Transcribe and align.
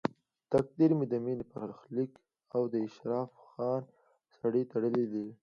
تقدیر 0.53 0.91
د 1.11 1.13
مینې 1.25 1.43
برخلیک 1.51 2.11
له 2.71 2.77
اشرف 2.85 3.31
خان 3.49 3.81
سره 4.35 4.61
تړلی 4.71 5.03
و 5.11 5.13